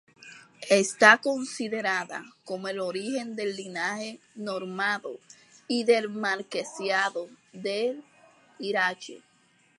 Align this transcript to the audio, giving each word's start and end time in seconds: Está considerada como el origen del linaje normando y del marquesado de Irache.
Está 0.71 1.19
considerada 1.19 2.23
como 2.43 2.67
el 2.67 2.79
origen 2.79 3.35
del 3.35 3.55
linaje 3.55 4.19
normando 4.33 5.19
y 5.67 5.83
del 5.83 6.09
marquesado 6.09 7.29
de 7.53 8.01
Irache. 8.57 9.21